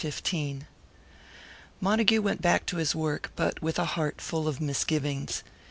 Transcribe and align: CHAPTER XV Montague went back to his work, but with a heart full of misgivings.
CHAPTER 0.03 0.17
XV 0.27 0.59
Montague 1.79 2.23
went 2.23 2.41
back 2.41 2.65
to 2.65 2.77
his 2.77 2.95
work, 2.95 3.31
but 3.35 3.61
with 3.61 3.77
a 3.77 3.85
heart 3.85 4.19
full 4.19 4.47
of 4.47 4.59
misgivings. 4.59 5.43